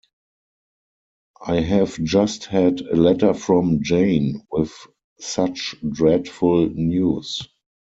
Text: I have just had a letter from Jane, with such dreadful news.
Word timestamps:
I 1.45 1.59
have 1.59 2.01
just 2.03 2.45
had 2.45 2.79
a 2.81 2.95
letter 2.95 3.35
from 3.35 3.83
Jane, 3.83 4.41
with 4.49 4.73
such 5.19 5.75
dreadful 5.91 6.71
news. 6.71 7.47